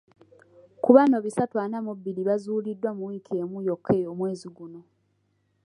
Ku 0.83 0.89
bano 0.95 1.15
bisatu 1.25 1.55
ana 1.65 1.77
mu 1.85 1.91
bbiri 1.97 2.21
bazuuliddwa 2.29 2.89
mu 2.97 3.03
wiiki 3.09 3.33
emu 3.41 3.57
yokka 3.67 3.93
omwezi 4.11 4.47
guno. 4.57 4.81